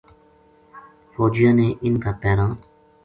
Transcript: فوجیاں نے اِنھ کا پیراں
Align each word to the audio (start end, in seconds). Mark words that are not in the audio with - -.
فوجیاں 1.13 1.53
نے 1.59 1.67
اِنھ 1.83 1.99
کا 2.03 2.11
پیراں 2.21 2.49